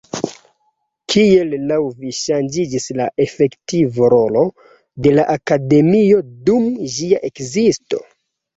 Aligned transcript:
Kiel 1.15 1.51
laŭ 1.71 1.77
vi 1.99 2.13
ŝanĝiĝis 2.19 2.87
la 3.01 3.07
efektiva 3.27 4.09
rolo 4.15 4.47
de 5.05 5.15
la 5.21 5.29
Akademio 5.37 6.25
dum 6.51 6.69
ĝia 6.99 7.25
ekzisto? 7.33 8.05